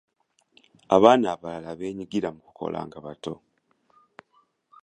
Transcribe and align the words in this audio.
Abaana 0.95 1.25
abalala 1.35 1.71
beenyigira 1.79 2.27
mu 2.35 2.39
kukola 2.45 2.79
nga 2.87 2.97
bato. 3.05 3.33